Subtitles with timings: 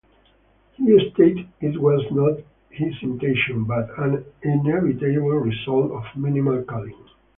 [0.77, 2.39] He stated it was not
[2.71, 6.97] his intention but an inevitable result of minimal coding.